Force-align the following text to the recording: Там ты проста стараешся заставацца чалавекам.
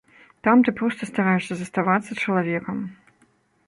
Там 0.47 0.63
ты 0.67 0.73
проста 0.79 1.09
стараешся 1.11 1.59
заставацца 1.61 2.11
чалавекам. 2.25 2.77